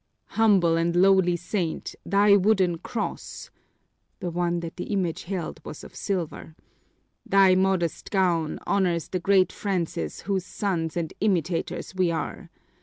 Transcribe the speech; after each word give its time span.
"Humble 0.33 0.77
and 0.77 0.95
lowly 0.95 1.35
saint, 1.35 1.93
thy 2.03 2.35
wooden 2.35 2.79
cross" 2.79 3.51
(the 4.19 4.31
one 4.31 4.61
that 4.61 4.77
the 4.77 4.85
image 4.85 5.25
held 5.25 5.63
was 5.63 5.83
of 5.83 5.95
silver), 5.95 6.55
"thy 7.23 7.53
modest 7.53 8.09
gown, 8.09 8.57
honors 8.65 9.09
the 9.09 9.19
great 9.19 9.51
Francis 9.51 10.21
whose 10.21 10.43
sons 10.43 10.97
and 10.97 11.13
imitators 11.21 11.93
we 11.93 12.09
are. 12.09 12.49